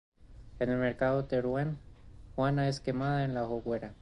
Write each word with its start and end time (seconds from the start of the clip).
En 0.57 0.71
el 0.71 0.79
mercado 0.79 1.21
de 1.21 1.43
Rouen, 1.43 1.77
Juana 2.35 2.67
es 2.67 2.79
quemada 2.79 3.23
en 3.23 3.35
la 3.35 3.43
hoguera. 3.43 3.93